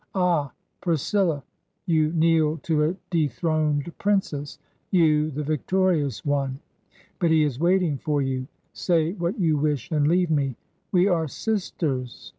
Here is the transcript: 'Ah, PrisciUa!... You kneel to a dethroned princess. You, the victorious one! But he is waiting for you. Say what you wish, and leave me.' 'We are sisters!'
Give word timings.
'Ah, 0.15 0.51
PrisciUa!... 0.81 1.43
You 1.85 2.11
kneel 2.13 2.57
to 2.63 2.85
a 2.85 2.95
dethroned 3.11 3.95
princess. 3.99 4.57
You, 4.89 5.29
the 5.29 5.43
victorious 5.43 6.25
one! 6.25 6.57
But 7.19 7.29
he 7.29 7.43
is 7.43 7.59
waiting 7.59 7.99
for 7.99 8.19
you. 8.19 8.47
Say 8.73 9.11
what 9.13 9.39
you 9.39 9.57
wish, 9.57 9.91
and 9.91 10.07
leave 10.07 10.31
me.' 10.31 10.55
'We 10.91 11.07
are 11.07 11.27
sisters!' 11.27 12.29